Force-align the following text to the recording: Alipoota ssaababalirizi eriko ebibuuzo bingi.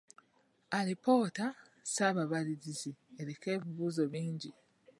Alipoota 0.77 1.45
ssaababalirizi 1.57 2.91
eriko 3.19 3.47
ebibuuzo 3.55 4.03
bingi. 4.13 4.51